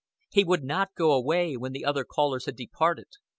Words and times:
He 0.31 0.43
would 0.43 0.63
not 0.63 0.95
go 0.97 1.11
away, 1.11 1.55
when 1.55 1.73
the 1.73 1.85
other 1.85 2.03
callers 2.05 2.45
had 2.45 2.55
departed. 2.55 3.09